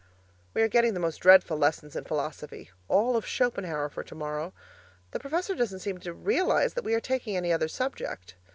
We 0.55 0.63
are 0.63 0.67
getting 0.67 0.95
the 0.95 0.99
most 0.99 1.17
dreadful 1.19 1.57
lessons 1.59 1.95
in 1.95 2.05
philosophy 2.05 2.71
all 2.87 3.15
of 3.15 3.23
Schopenhauer 3.23 3.87
for 3.87 4.01
tomorrow. 4.01 4.51
The 5.11 5.19
professor 5.19 5.53
doesn't 5.53 5.77
seem 5.77 5.99
to 5.99 6.11
realize 6.11 6.73
that 6.73 6.83
we 6.83 6.95
are 6.95 6.99
taking 6.99 7.37
any 7.37 7.53
other 7.53 7.67
subject. 7.67 8.33